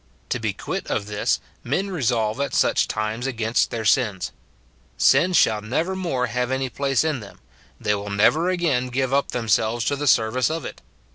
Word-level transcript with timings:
To 0.29 0.39
be 0.39 0.51
quit 0.51 0.87
of 0.87 1.05
this, 1.05 1.39
men 1.63 1.91
resolve 1.91 2.39
at 2.39 2.55
such 2.55 2.87
times 2.87 3.27
against 3.27 3.69
their 3.69 3.85
sins. 3.85 4.31
Sin 4.97 5.31
shall 5.33 5.61
never 5.61 5.95
more 5.95 6.25
have 6.25 6.49
any 6.49 6.69
place 6.69 7.03
in 7.03 7.19
them; 7.19 7.39
they 7.79 7.93
will 7.93 8.09
never 8.09 8.49
again 8.49 8.87
give 8.87 9.13
up 9.13 9.29
themselves 9.29 9.85
to 9.85 9.95
the 9.95 10.07
service 10.07 10.49
of 10.49 10.65
it. 10.65 10.81